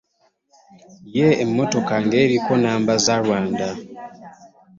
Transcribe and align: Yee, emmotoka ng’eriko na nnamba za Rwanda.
Yee, 1.15 1.37
emmotoka 1.43 1.95
ng’eriko 2.05 2.51
na 2.55 2.59
nnamba 2.61 2.93
za 3.05 3.15
Rwanda. 3.23 3.67